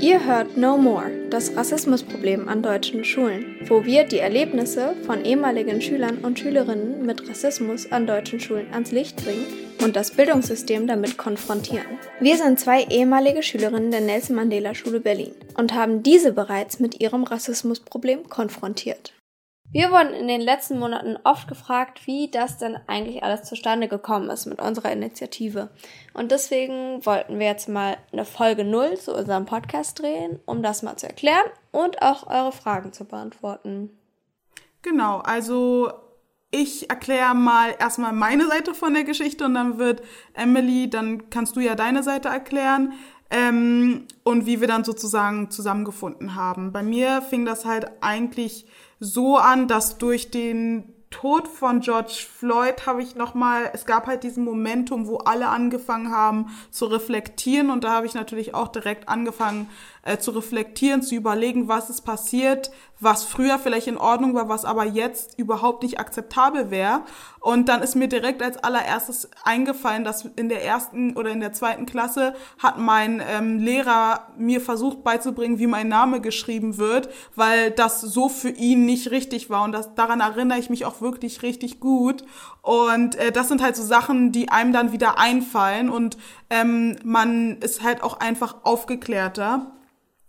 [0.00, 5.80] Ihr hört No More, das Rassismusproblem an deutschen Schulen, wo wir die Erlebnisse von ehemaligen
[5.80, 9.46] Schülern und Schülerinnen mit Rassismus an deutschen Schulen ans Licht bringen
[9.82, 11.86] und das Bildungssystem damit konfrontieren.
[12.20, 17.00] Wir sind zwei ehemalige Schülerinnen der Nelson Mandela Schule Berlin und haben diese bereits mit
[17.00, 19.15] ihrem Rassismusproblem konfrontiert.
[19.76, 24.30] Wir wurden in den letzten Monaten oft gefragt, wie das denn eigentlich alles zustande gekommen
[24.30, 25.68] ist mit unserer Initiative.
[26.14, 30.82] Und deswegen wollten wir jetzt mal eine Folge null zu unserem Podcast drehen, um das
[30.82, 33.90] mal zu erklären und auch eure Fragen zu beantworten.
[34.80, 35.92] Genau, also
[36.50, 40.00] ich erkläre mal erstmal meine Seite von der Geschichte und dann wird
[40.32, 42.94] Emily, dann kannst du ja deine Seite erklären.
[43.28, 46.72] Ähm, und wie wir dann sozusagen zusammengefunden haben.
[46.72, 48.66] Bei mir fing das halt eigentlich
[49.00, 54.06] so an, dass durch den Tod von George Floyd habe ich noch mal, es gab
[54.06, 57.70] halt diesen Momentum, wo alle angefangen haben zu reflektieren.
[57.70, 59.70] Und da habe ich natürlich auch direkt angefangen
[60.06, 64.64] äh, zu reflektieren, zu überlegen, was ist passiert, was früher vielleicht in Ordnung war, was
[64.64, 67.02] aber jetzt überhaupt nicht akzeptabel wäre.
[67.40, 71.52] Und dann ist mir direkt als allererstes eingefallen, dass in der ersten oder in der
[71.52, 77.70] zweiten Klasse hat mein ähm, Lehrer mir versucht beizubringen, wie mein Name geschrieben wird, weil
[77.70, 79.64] das so für ihn nicht richtig war.
[79.64, 82.24] Und das, daran erinnere ich mich auch wirklich richtig gut.
[82.62, 86.16] Und äh, das sind halt so Sachen, die einem dann wieder einfallen und
[86.48, 89.72] ähm, man ist halt auch einfach aufgeklärter.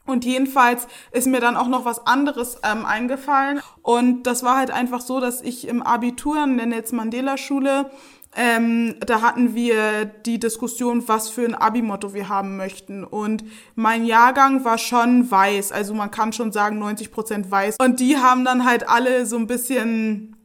[0.08, 3.62] Und jedenfalls ist mir dann auch noch was anderes ähm, eingefallen.
[3.82, 7.92] Und das war halt einfach so, dass ich im Abitur in der Nelson Mandela Schule,
[8.36, 13.04] ähm, da hatten wir die Diskussion, was für ein Abi-Motto wir haben möchten.
[13.04, 13.44] Und
[13.76, 15.72] mein Jahrgang war schon weiß.
[15.72, 17.78] Also man kann schon sagen 90 Prozent weiß.
[17.80, 20.37] Und die haben dann halt alle so ein bisschen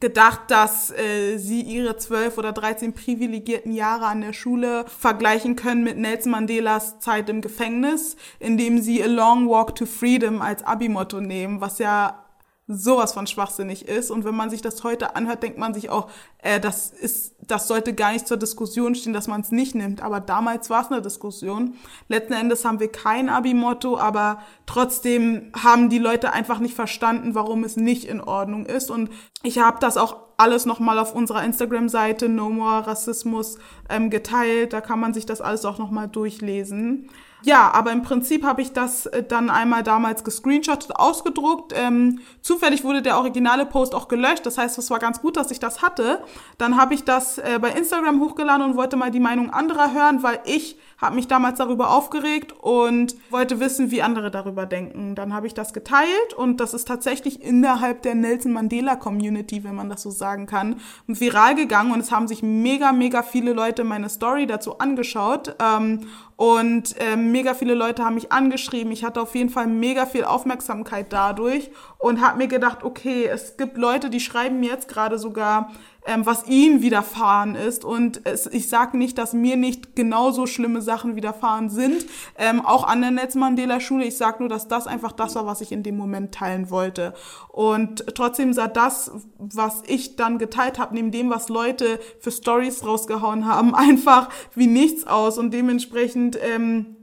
[0.00, 5.84] gedacht, dass äh, sie ihre zwölf oder dreizehn privilegierten Jahre an der Schule vergleichen können
[5.84, 11.20] mit Nelson Mandelas Zeit im Gefängnis, indem sie A Long Walk to Freedom als Abi-Motto
[11.20, 12.25] nehmen, was ja
[12.68, 14.10] sowas von schwachsinnig ist.
[14.10, 17.68] Und wenn man sich das heute anhört, denkt man sich auch, äh, das ist, das
[17.68, 20.02] sollte gar nicht zur Diskussion stehen, dass man es nicht nimmt.
[20.02, 21.74] Aber damals war es eine Diskussion.
[22.08, 27.62] Letzten Endes haben wir kein Abi-Motto, aber trotzdem haben die Leute einfach nicht verstanden, warum
[27.62, 28.90] es nicht in Ordnung ist.
[28.90, 29.10] Und
[29.44, 33.58] ich habe das auch alles nochmal auf unserer Instagram-Seite No More Rassismus
[33.88, 34.72] ähm, geteilt.
[34.72, 37.10] Da kann man sich das alles auch nochmal durchlesen.
[37.46, 41.72] Ja, aber im Prinzip habe ich das äh, dann einmal damals gescreenshottet, ausgedruckt.
[41.76, 44.44] Ähm, zufällig wurde der originale Post auch gelöscht.
[44.44, 46.24] Das heißt, es war ganz gut, dass ich das hatte.
[46.58, 50.24] Dann habe ich das äh, bei Instagram hochgeladen und wollte mal die Meinung anderer hören,
[50.24, 55.14] weil ich habe mich damals darüber aufgeregt und wollte wissen, wie andere darüber denken.
[55.14, 59.74] Dann habe ich das geteilt und das ist tatsächlich innerhalb der Nelson Mandela Community, wenn
[59.74, 63.84] man das so sagen kann, viral gegangen und es haben sich mega, mega viele Leute
[63.84, 65.54] meine Story dazu angeschaut.
[65.60, 68.92] Ähm, und ähm, mega viele Leute haben mich angeschrieben.
[68.92, 73.56] Ich hatte auf jeden Fall mega viel Aufmerksamkeit dadurch und habe mir gedacht, okay, es
[73.56, 75.70] gibt Leute, die schreiben mir jetzt gerade sogar
[76.06, 77.84] ähm, was ihnen widerfahren ist.
[77.84, 82.06] Und es, ich sage nicht, dass mir nicht genauso schlimme Sachen widerfahren sind,
[82.38, 84.04] ähm, auch an der Netz Mandela Schule.
[84.04, 87.12] Ich sage nur, dass das einfach das war, was ich in dem Moment teilen wollte.
[87.48, 92.86] Und trotzdem sah das, was ich dann geteilt habe, neben dem, was Leute für Stories
[92.86, 95.38] rausgehauen haben, einfach wie nichts aus.
[95.38, 96.96] Und dementsprechend ähm,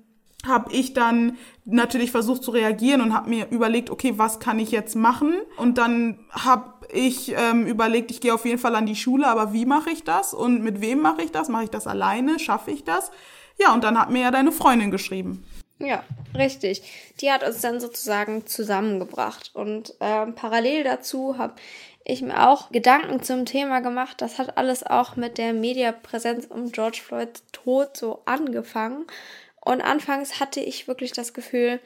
[0.45, 4.71] habe ich dann natürlich versucht zu reagieren und habe mir überlegt, okay, was kann ich
[4.71, 5.33] jetzt machen?
[5.57, 9.53] Und dann habe ich ähm, überlegt, ich gehe auf jeden Fall an die Schule, aber
[9.53, 11.49] wie mache ich das und mit wem mache ich das?
[11.49, 12.39] Mache ich das alleine?
[12.39, 13.11] Schaffe ich das?
[13.59, 15.45] Ja, und dann hat mir ja deine Freundin geschrieben.
[15.79, 16.03] Ja,
[16.35, 16.83] richtig.
[17.19, 19.51] Die hat uns dann sozusagen zusammengebracht.
[19.53, 21.55] Und ähm, parallel dazu habe
[22.05, 24.21] ich mir auch Gedanken zum Thema gemacht.
[24.21, 29.05] Das hat alles auch mit der Mediapräsenz um George Floyds Tod so angefangen.
[29.63, 31.79] Und anfangs hatte ich wirklich das Gefühl,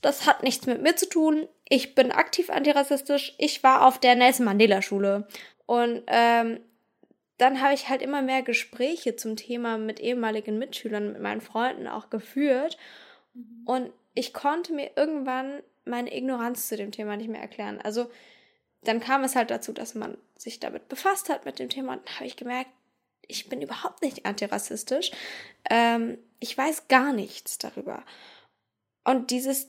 [0.00, 1.48] das hat nichts mit mir zu tun.
[1.68, 3.34] Ich bin aktiv antirassistisch.
[3.38, 5.28] Ich war auf der Nelson Mandela Schule.
[5.66, 6.60] Und ähm,
[7.38, 11.86] dann habe ich halt immer mehr Gespräche zum Thema mit ehemaligen Mitschülern, mit meinen Freunden
[11.86, 12.76] auch geführt.
[13.34, 13.62] Mhm.
[13.64, 17.80] Und ich konnte mir irgendwann meine Ignoranz zu dem Thema nicht mehr erklären.
[17.80, 18.10] Also
[18.82, 22.16] dann kam es halt dazu, dass man sich damit befasst hat mit dem Thema und
[22.16, 22.70] habe ich gemerkt,
[23.28, 25.12] ich bin überhaupt nicht antirassistisch.
[25.70, 28.02] Ähm, ich weiß gar nichts darüber.
[29.04, 29.68] Und dieses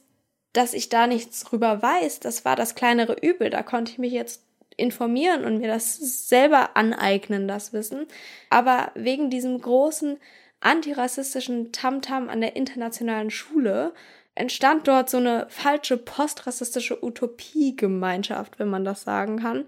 [0.53, 3.49] dass ich da nichts drüber weiß, das war das kleinere Übel.
[3.49, 4.43] Da konnte ich mich jetzt
[4.77, 5.97] informieren und mir das
[6.29, 8.07] selber aneignen, das Wissen.
[8.49, 10.17] Aber wegen diesem großen
[10.61, 13.93] antirassistischen Tamtam an der internationalen Schule
[14.35, 19.65] entstand dort so eine falsche postrassistische Utopiegemeinschaft, wenn man das sagen kann.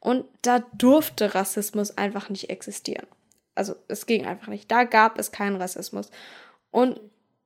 [0.00, 3.06] Und da durfte Rassismus einfach nicht existieren.
[3.54, 4.70] Also es ging einfach nicht.
[4.70, 6.10] Da gab es keinen Rassismus.
[6.76, 7.00] Und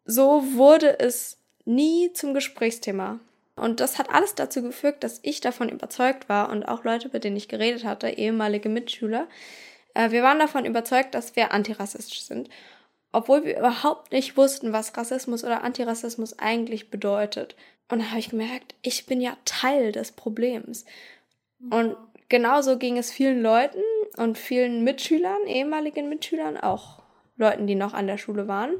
[0.04, 3.20] so wurde es nie zum Gesprächsthema.
[3.54, 7.22] Und das hat alles dazu geführt, dass ich davon überzeugt war und auch Leute, mit
[7.22, 9.28] denen ich geredet hatte, ehemalige Mitschüler,
[9.94, 12.48] äh, wir waren davon überzeugt, dass wir antirassistisch sind.
[13.12, 17.54] Obwohl wir überhaupt nicht wussten, was Rassismus oder Antirassismus eigentlich bedeutet.
[17.88, 20.86] Und da habe ich gemerkt, ich bin ja Teil des Problems.
[21.70, 21.94] Und
[22.28, 23.82] genauso ging es vielen Leuten
[24.16, 27.00] und vielen Mitschülern, ehemaligen Mitschülern, auch
[27.40, 28.70] Leuten, die noch an der Schule waren.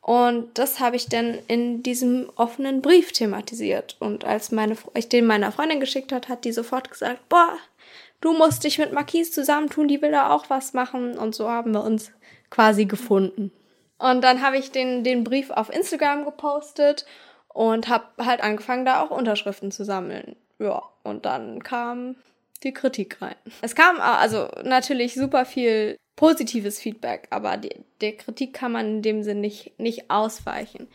[0.00, 3.96] Und das habe ich dann in diesem offenen Brief thematisiert.
[4.00, 7.56] Und als meine, ich den meiner Freundin geschickt hat, hat die sofort gesagt, boah,
[8.20, 11.16] du musst dich mit Marquise zusammentun, die will da auch was machen.
[11.16, 12.12] Und so haben wir uns
[12.50, 13.50] quasi gefunden.
[13.98, 17.06] Und dann habe ich den, den Brief auf Instagram gepostet
[17.48, 20.36] und habe halt angefangen, da auch Unterschriften zu sammeln.
[20.58, 22.16] Ja, und dann kam
[22.62, 23.36] die Kritik rein.
[23.62, 29.02] Es kam also natürlich super viel positives Feedback, aber die, der Kritik kann man in
[29.02, 30.88] dem Sinn nicht, nicht ausweichen.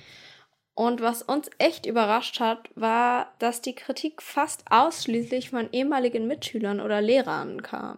[0.75, 6.79] Und was uns echt überrascht hat, war, dass die Kritik fast ausschließlich von ehemaligen Mitschülern
[6.79, 7.97] oder Lehrern kam.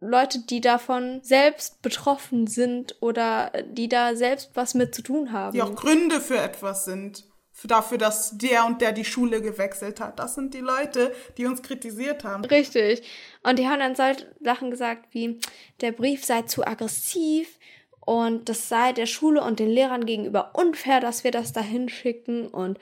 [0.00, 5.54] Leute, die davon selbst betroffen sind oder die da selbst was mit zu tun haben.
[5.54, 7.24] Die auch Gründe für etwas sind
[7.66, 10.20] dafür, dass der und der die Schule gewechselt hat.
[10.20, 12.44] Das sind die Leute, die uns kritisiert haben.
[12.44, 13.02] Richtig.
[13.42, 15.40] Und die haben dann solche Sachen gesagt wie,
[15.80, 17.58] der Brief sei zu aggressiv
[18.00, 22.46] und das sei der Schule und den Lehrern gegenüber unfair, dass wir das dahin schicken.
[22.46, 22.78] Und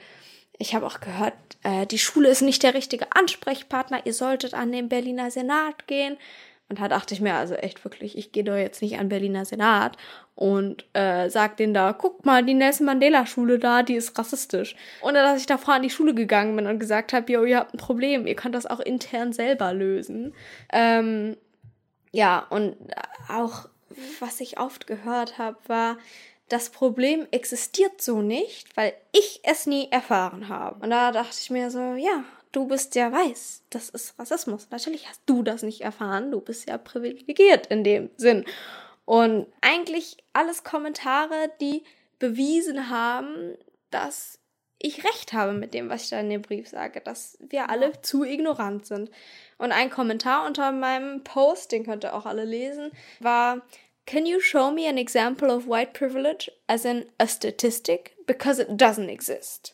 [0.59, 1.33] ich habe auch gehört,
[1.63, 6.17] äh, die Schule ist nicht der richtige Ansprechpartner, ihr solltet an den Berliner Senat gehen.
[6.69, 9.45] Und da dachte ich mir also echt wirklich, ich gehe doch jetzt nicht an Berliner
[9.45, 9.95] Senat
[10.35, 14.75] und äh, sag denen da, guck mal, die Nelson Mandela Schule da, die ist rassistisch.
[15.01, 17.73] Ohne dass ich davor an die Schule gegangen bin und gesagt habe, yo, ihr habt
[17.73, 20.33] ein Problem, ihr könnt das auch intern selber lösen.
[20.73, 21.37] Ähm,
[22.11, 22.75] ja, und
[23.29, 23.69] auch
[24.19, 25.97] was ich oft gehört habe, war,
[26.49, 30.81] das Problem existiert so nicht, weil ich es nie erfahren habe.
[30.83, 33.63] Und da dachte ich mir so, ja, du bist ja weiß.
[33.69, 34.67] Das ist Rassismus.
[34.71, 36.31] Natürlich hast du das nicht erfahren.
[36.31, 38.45] Du bist ja privilegiert in dem Sinn.
[39.05, 41.83] Und eigentlich alles Kommentare, die
[42.19, 43.55] bewiesen haben,
[43.89, 44.39] dass
[44.79, 48.01] ich recht habe mit dem, was ich da in dem Brief sage, dass wir alle
[48.01, 49.09] zu ignorant sind.
[49.57, 53.61] Und ein Kommentar unter meinem Post, den könnt ihr auch alle lesen, war,
[54.05, 58.15] Can you show me an example of white privilege as in a statistic?
[58.25, 59.73] Because it doesn't exist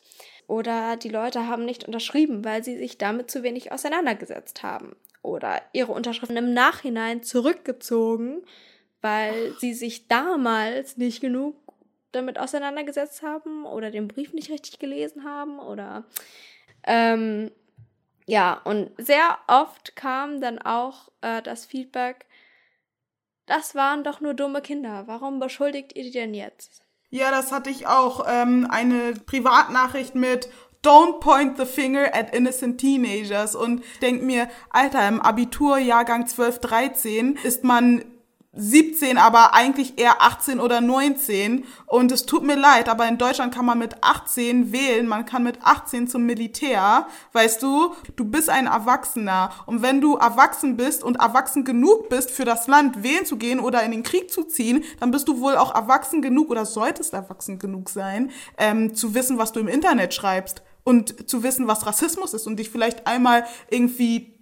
[0.54, 5.60] oder die Leute haben nicht unterschrieben, weil sie sich damit zu wenig auseinandergesetzt haben oder
[5.74, 8.44] ihre Unterschriften im Nachhinein zurückgezogen,
[9.02, 11.56] weil sie sich damals nicht genug
[12.12, 16.06] damit auseinandergesetzt haben oder den Brief nicht richtig gelesen haben oder
[16.84, 17.50] ähm,
[18.28, 22.28] ja, und sehr oft kam dann auch äh, das Feedback,
[23.48, 25.08] das waren doch nur dumme Kinder.
[25.08, 26.84] Warum beschuldigt ihr die denn jetzt?
[27.14, 28.26] Ja, das hatte ich auch.
[28.28, 30.50] Ähm, eine Privatnachricht mit
[30.84, 37.36] Don't point the finger at innocent teenagers und denk mir, Alter, im Abiturjahrgang 12, 13
[37.44, 38.04] ist man
[38.56, 41.66] 17, aber eigentlich eher 18 oder 19.
[41.88, 45.08] Und es tut mir leid, aber in Deutschland kann man mit 18 wählen.
[45.08, 47.08] Man kann mit 18 zum Militär.
[47.32, 49.50] Weißt du, du bist ein Erwachsener.
[49.66, 53.60] Und wenn du erwachsen bist und erwachsen genug bist, für das Land wählen zu gehen
[53.60, 57.14] oder in den Krieg zu ziehen, dann bist du wohl auch erwachsen genug oder solltest
[57.14, 61.86] erwachsen genug sein, ähm, zu wissen, was du im Internet schreibst und zu wissen, was
[61.86, 64.34] Rassismus ist und dich vielleicht einmal irgendwie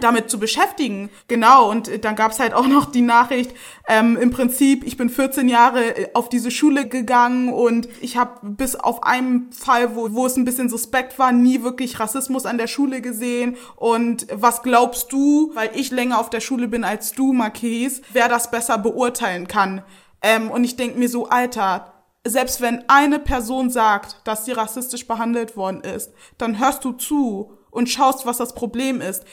[0.00, 1.10] damit zu beschäftigen.
[1.28, 3.54] Genau, und dann gab's halt auch noch die Nachricht,
[3.88, 8.40] ähm, im Prinzip, ich bin 14 Jahre äh, auf diese Schule gegangen und ich habe
[8.42, 12.58] bis auf einen Fall, wo, wo es ein bisschen suspekt war, nie wirklich Rassismus an
[12.58, 13.56] der Schule gesehen.
[13.76, 18.28] Und was glaubst du, weil ich länger auf der Schule bin als du, Marquise, wer
[18.28, 19.82] das besser beurteilen kann?
[20.22, 21.92] Ähm, und ich denk mir so, Alter,
[22.24, 27.58] selbst wenn eine Person sagt, dass sie rassistisch behandelt worden ist, dann hörst du zu
[27.70, 29.24] und schaust, was das Problem ist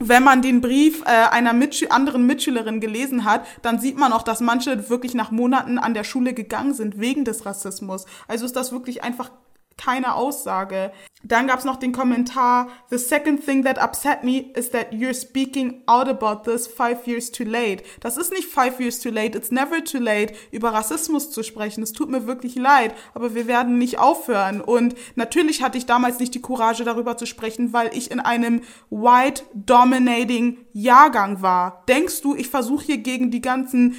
[0.00, 4.22] wenn man den Brief äh, einer Mitschü anderen Mitschülerin gelesen hat, dann sieht man auch,
[4.22, 8.06] dass manche wirklich nach Monaten an der Schule gegangen sind wegen des Rassismus.
[8.26, 9.30] Also ist das wirklich einfach
[9.76, 10.92] keine Aussage.
[11.26, 15.82] Dann gab's noch den Kommentar, The second thing that upset me is that you're speaking
[15.86, 17.82] out about this five years too late.
[18.00, 21.82] Das ist nicht five years too late, it's never too late, über Rassismus zu sprechen.
[21.82, 24.60] Es tut mir wirklich leid, aber wir werden nicht aufhören.
[24.60, 28.60] Und natürlich hatte ich damals nicht die Courage, darüber zu sprechen, weil ich in einem
[28.90, 31.84] white dominating Jahrgang war.
[31.88, 33.96] Denkst du, ich versuche hier gegen die ganzen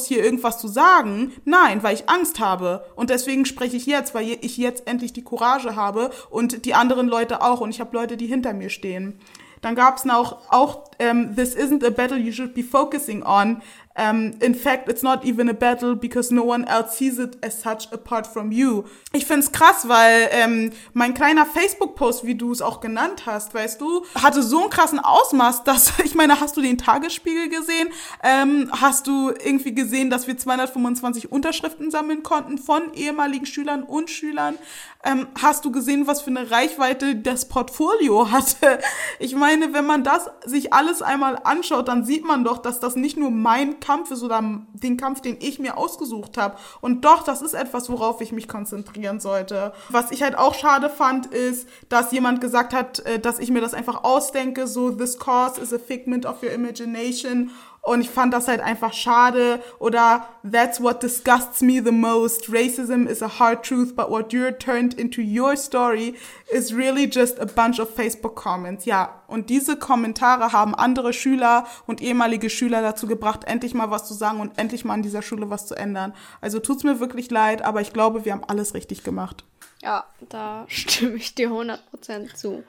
[0.00, 1.32] hier irgendwas zu sagen.
[1.44, 2.86] Nein, weil ich Angst habe.
[2.96, 7.08] Und deswegen spreche ich jetzt, weil ich jetzt endlich die Courage habe und die anderen
[7.08, 7.60] Leute auch.
[7.60, 9.20] Und ich habe Leute, die hinter mir stehen.
[9.60, 13.60] Dann gab es noch auch ähm, This isn't a battle you should be focusing on.
[13.94, 17.60] Um, in fact, it's not even a battle because no one else sees it as
[17.60, 18.84] such apart from you.
[19.12, 23.80] Ich find's krass, weil ähm, mein kleiner Facebook-Post, wie du es auch genannt hast, weißt
[23.82, 27.88] du, hatte so einen krassen Ausmaß, dass, ich meine, hast du den Tagesspiegel gesehen?
[28.22, 34.08] Ähm, hast du irgendwie gesehen, dass wir 225 Unterschriften sammeln konnten von ehemaligen Schülern und
[34.08, 34.56] Schülern?
[35.04, 38.78] Ähm, hast du gesehen, was für eine Reichweite das Portfolio hatte?
[39.18, 42.96] Ich meine, wenn man das sich alles einmal anschaut, dann sieht man doch, dass das
[42.96, 46.56] nicht nur mein Kampf ist oder den Kampf, den ich mir ausgesucht habe.
[46.80, 49.72] Und doch, das ist etwas, worauf ich mich konzentrieren sollte.
[49.88, 53.60] Was ich halt auch schade fand, ist, dass jemand gesagt hat, äh, dass ich mir
[53.60, 57.50] das einfach ausdenke, so this cause is a figment of your imagination
[57.84, 59.60] und ich fand das halt einfach schade.
[59.80, 62.48] Oder That's what disgusts me the most.
[62.48, 66.14] Racism is a hard truth, but what you're turned into your story
[66.52, 68.84] is really just a bunch of Facebook comments.
[68.84, 74.06] Ja, und diese Kommentare haben andere Schüler und ehemalige Schüler dazu gebracht, endlich mal was
[74.06, 76.14] zu sagen und endlich mal an dieser Schule was zu ändern.
[76.40, 79.44] Also tut's mir wirklich leid, aber ich glaube, wir haben alles richtig gemacht.
[79.82, 82.62] Ja, da stimme ich dir 100% zu.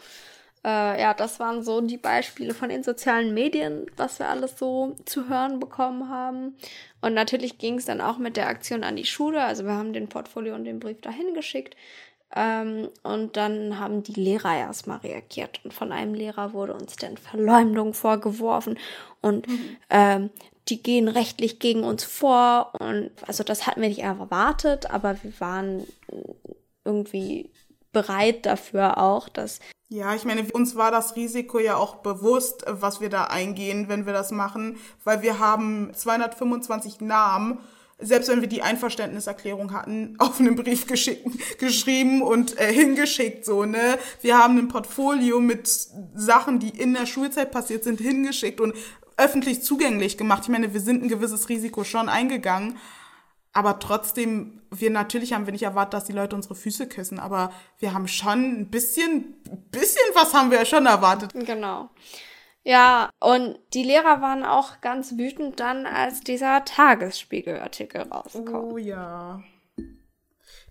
[0.65, 4.96] Äh, ja, das waren so die Beispiele von den sozialen Medien, was wir alles so
[5.05, 6.55] zu hören bekommen haben.
[7.01, 9.43] Und natürlich ging es dann auch mit der Aktion an die Schule.
[9.43, 11.75] Also wir haben den Portfolio und den Brief dahin geschickt.
[12.36, 15.60] Ähm, und dann haben die Lehrer erstmal reagiert.
[15.63, 18.79] Und von einem Lehrer wurde uns dann Verleumdung vorgeworfen.
[19.22, 19.77] Und mhm.
[19.89, 20.29] ähm,
[20.70, 22.72] die gehen rechtlich gegen uns vor.
[22.79, 25.86] Und also das hatten wir nicht erwartet, aber wir waren
[26.86, 27.50] irgendwie
[27.91, 29.60] bereit dafür auch, dass
[29.93, 34.07] ja, ich meine, uns war das Risiko ja auch bewusst, was wir da eingehen, wenn
[34.07, 37.59] wir das machen, weil wir haben 225 Namen,
[38.00, 41.27] selbst wenn wir die Einverständniserklärung hatten, auf einen Brief geschickt,
[41.59, 44.00] geschrieben und äh, hingeschickt, so, ne?
[44.21, 45.69] Wir haben ein Portfolio mit
[46.15, 48.73] Sachen, die in der Schulzeit passiert sind, hingeschickt und
[49.17, 50.41] öffentlich zugänglich gemacht.
[50.45, 52.79] Ich meine, wir sind ein gewisses Risiko schon eingegangen.
[53.53, 57.51] Aber trotzdem, wir natürlich haben wir nicht erwartet, dass die Leute unsere Füße küssen, aber
[57.77, 59.36] wir haben schon ein bisschen,
[59.72, 61.31] bisschen was haben wir ja schon erwartet.
[61.33, 61.89] Genau.
[62.63, 68.55] Ja, und die Lehrer waren auch ganz wütend dann, als dieser Tagesspiegelartikel rauskam.
[68.55, 69.43] Oh ja.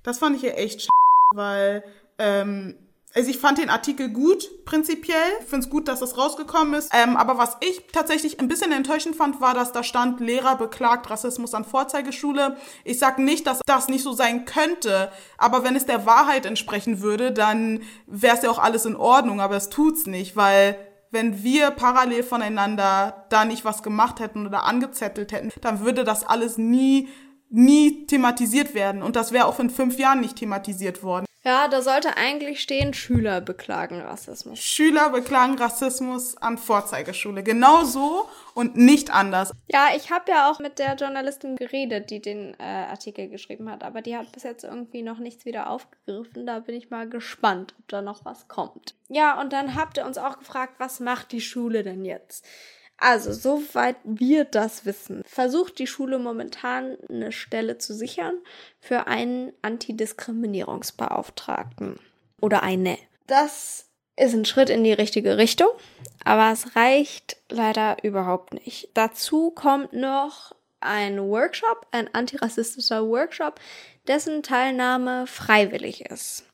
[0.03, 0.89] Das fand ich ja echt
[1.35, 1.83] weil
[2.19, 2.77] ähm,
[3.15, 5.17] also ich fand den Artikel gut, prinzipiell.
[5.41, 6.91] Ich finde es gut, dass das rausgekommen ist.
[6.95, 11.11] Ähm, aber was ich tatsächlich ein bisschen enttäuschend fand, war, dass da stand, Lehrer beklagt
[11.11, 12.57] Rassismus an Vorzeigeschule.
[12.85, 17.01] Ich sag nicht, dass das nicht so sein könnte, aber wenn es der Wahrheit entsprechen
[17.03, 20.77] würde, dann wäre es ja auch alles in Ordnung, aber es tut's nicht, weil
[21.11, 26.25] wenn wir parallel voneinander da nicht was gemacht hätten oder angezettelt hätten, dann würde das
[26.25, 27.09] alles nie
[27.55, 31.27] nie thematisiert werden und das wäre auch in fünf Jahren nicht thematisiert worden.
[31.45, 34.61] Ja, da sollte eigentlich stehen, Schüler beklagen Rassismus.
[34.61, 37.43] Schüler beklagen Rassismus an Vorzeigeschule.
[37.43, 39.53] Genau so und nicht anders.
[39.67, 43.83] Ja, ich habe ja auch mit der Journalistin geredet, die den äh, Artikel geschrieben hat,
[43.83, 46.47] aber die hat bis jetzt irgendwie noch nichts wieder aufgegriffen.
[46.47, 48.95] Da bin ich mal gespannt, ob da noch was kommt.
[49.09, 52.47] Ja, und dann habt ihr uns auch gefragt, was macht die Schule denn jetzt?
[53.03, 58.37] Also, soweit wir das wissen, versucht die Schule momentan eine Stelle zu sichern
[58.79, 61.99] für einen Antidiskriminierungsbeauftragten
[62.41, 62.97] oder eine.
[63.27, 65.71] Das ist ein Schritt in die richtige Richtung,
[66.23, 68.91] aber es reicht leider überhaupt nicht.
[68.95, 73.59] Dazu kommt noch ein Workshop, ein antirassistischer Workshop,
[74.07, 76.45] dessen Teilnahme freiwillig ist,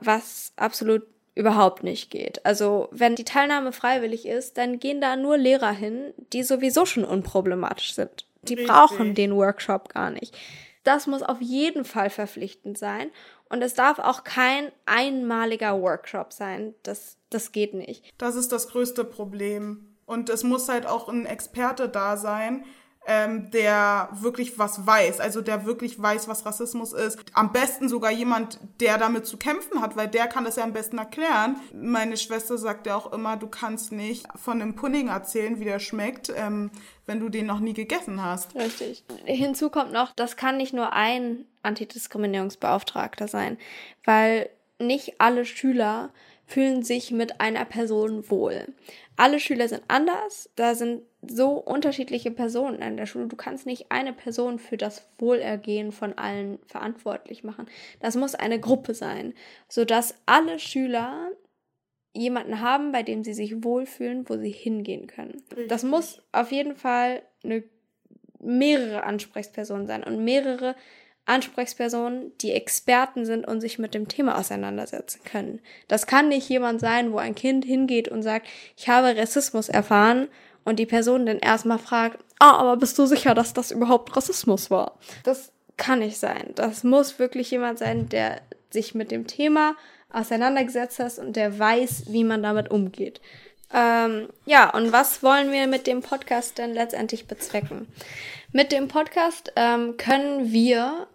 [0.00, 2.44] was absolut überhaupt nicht geht.
[2.46, 7.04] Also wenn die Teilnahme freiwillig ist, dann gehen da nur Lehrer hin, die sowieso schon
[7.04, 8.26] unproblematisch sind.
[8.42, 8.68] Die Richtig.
[8.68, 10.36] brauchen den Workshop gar nicht.
[10.84, 13.10] Das muss auf jeden Fall verpflichtend sein.
[13.48, 16.74] Und es darf auch kein einmaliger Workshop sein.
[16.82, 18.04] Das, das geht nicht.
[18.18, 19.96] Das ist das größte Problem.
[20.06, 22.64] Und es muss halt auch ein Experte da sein,
[23.06, 27.18] ähm, der wirklich was weiß, also der wirklich weiß, was Rassismus ist.
[27.34, 30.72] Am besten sogar jemand, der damit zu kämpfen hat, weil der kann das ja am
[30.72, 31.56] besten erklären.
[31.74, 35.78] Meine Schwester sagt ja auch immer, du kannst nicht von einem Pudding erzählen, wie der
[35.78, 36.70] schmeckt, ähm,
[37.06, 38.54] wenn du den noch nie gegessen hast.
[38.54, 39.04] Richtig.
[39.24, 43.58] Hinzu kommt noch, das kann nicht nur ein Antidiskriminierungsbeauftragter sein,
[44.04, 46.12] weil nicht alle Schüler
[46.46, 48.66] fühlen sich mit einer Person wohl.
[49.16, 53.26] Alle Schüler sind anders, da sind so unterschiedliche Personen an der Schule.
[53.26, 57.66] Du kannst nicht eine Person für das Wohlergehen von allen verantwortlich machen.
[58.00, 59.34] Das muss eine Gruppe sein,
[59.68, 61.30] sodass alle Schüler
[62.12, 65.42] jemanden haben, bei dem sie sich wohlfühlen, wo sie hingehen können.
[65.50, 65.68] Richtig.
[65.68, 67.64] Das muss auf jeden Fall eine
[68.40, 70.76] mehrere Ansprechpersonen sein und mehrere
[71.26, 75.60] Ansprechpersonen, die Experten sind und sich mit dem Thema auseinandersetzen können.
[75.88, 80.28] Das kann nicht jemand sein, wo ein Kind hingeht und sagt, ich habe Rassismus erfahren
[80.64, 84.70] und die Person dann erstmal fragt, ah, aber bist du sicher, dass das überhaupt Rassismus
[84.70, 84.98] war?
[85.22, 86.52] Das kann nicht sein.
[86.54, 88.40] Das muss wirklich jemand sein, der
[88.70, 89.74] sich mit dem Thema
[90.12, 93.20] auseinandergesetzt hat und der weiß, wie man damit umgeht.
[93.72, 97.88] Ähm, ja, und was wollen wir mit dem Podcast denn letztendlich bezwecken?
[98.52, 101.08] Mit dem Podcast ähm, können wir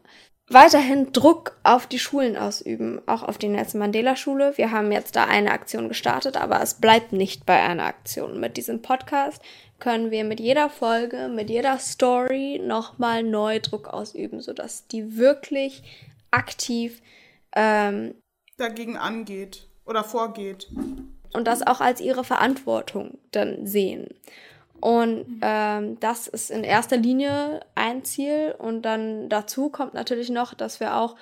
[0.49, 4.57] weiterhin Druck auf die Schulen ausüben, auch auf die Nelson Mandela Schule.
[4.57, 8.39] Wir haben jetzt da eine Aktion gestartet, aber es bleibt nicht bei einer Aktion.
[8.39, 9.41] Mit diesem Podcast
[9.79, 15.83] können wir mit jeder Folge, mit jeder Story nochmal neu Druck ausüben, sodass die wirklich
[16.31, 17.01] aktiv
[17.55, 18.15] ähm,
[18.57, 20.67] dagegen angeht oder vorgeht.
[21.33, 24.07] Und das auch als ihre Verantwortung dann sehen.
[24.81, 28.55] Und ähm, das ist in erster Linie ein Ziel.
[28.57, 31.15] Und dann dazu kommt natürlich noch, dass wir auch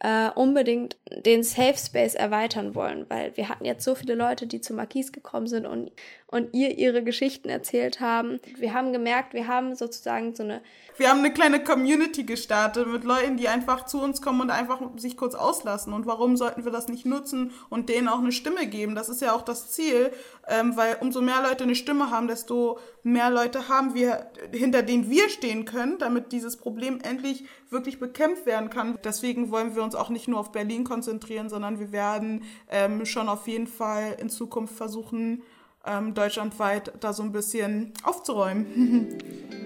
[0.00, 4.60] äh, unbedingt den Safe Space erweitern wollen, weil wir hatten jetzt so viele Leute, die
[4.60, 5.90] zu Marquis gekommen sind und,
[6.28, 8.38] und ihr ihre Geschichten erzählt haben.
[8.56, 10.60] Wir haben gemerkt, wir haben sozusagen so eine
[10.98, 14.80] wir haben eine kleine Community gestartet mit Leuten, die einfach zu uns kommen und einfach
[14.96, 15.92] sich kurz auslassen.
[15.92, 18.96] Und warum sollten wir das nicht nutzen und denen auch eine Stimme geben?
[18.96, 20.10] Das ist ja auch das Ziel,
[20.48, 25.08] ähm, weil umso mehr Leute eine Stimme haben, desto mehr Leute haben wir, hinter denen
[25.08, 28.98] wir stehen können, damit dieses Problem endlich wirklich bekämpft werden kann.
[29.04, 33.28] Deswegen wollen wir uns auch nicht nur auf Berlin konzentrieren, sondern wir werden ähm, schon
[33.28, 35.44] auf jeden Fall in Zukunft versuchen,
[35.88, 39.18] ähm, deutschlandweit da so ein bisschen aufzuräumen.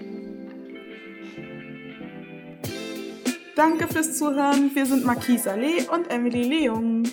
[3.55, 4.71] Danke fürs Zuhören.
[4.73, 7.03] Wir sind Marquise Saleh und Emily Leung.